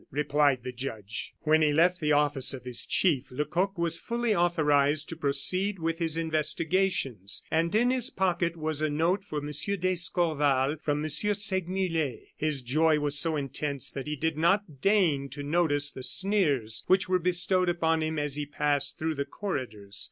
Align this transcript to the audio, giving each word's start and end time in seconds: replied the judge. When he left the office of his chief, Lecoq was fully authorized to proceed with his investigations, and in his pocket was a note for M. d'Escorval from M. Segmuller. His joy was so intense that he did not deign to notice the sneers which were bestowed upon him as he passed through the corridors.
replied 0.09 0.63
the 0.63 0.71
judge. 0.71 1.35
When 1.41 1.61
he 1.61 1.71
left 1.71 1.99
the 1.99 2.11
office 2.11 2.55
of 2.55 2.63
his 2.63 2.87
chief, 2.87 3.29
Lecoq 3.29 3.77
was 3.77 3.99
fully 3.99 4.33
authorized 4.35 5.09
to 5.09 5.15
proceed 5.15 5.77
with 5.77 5.99
his 5.99 6.17
investigations, 6.17 7.43
and 7.51 7.75
in 7.75 7.91
his 7.91 8.09
pocket 8.09 8.57
was 8.57 8.81
a 8.81 8.89
note 8.89 9.23
for 9.23 9.37
M. 9.37 9.51
d'Escorval 9.79 10.77
from 10.81 11.03
M. 11.03 11.07
Segmuller. 11.09 12.15
His 12.35 12.63
joy 12.63 12.97
was 12.97 13.19
so 13.19 13.35
intense 13.35 13.91
that 13.91 14.07
he 14.07 14.15
did 14.15 14.39
not 14.39 14.81
deign 14.81 15.29
to 15.29 15.43
notice 15.43 15.91
the 15.91 16.01
sneers 16.01 16.83
which 16.87 17.07
were 17.07 17.19
bestowed 17.19 17.69
upon 17.69 18.01
him 18.01 18.17
as 18.17 18.37
he 18.37 18.47
passed 18.47 18.97
through 18.97 19.13
the 19.13 19.25
corridors. 19.25 19.99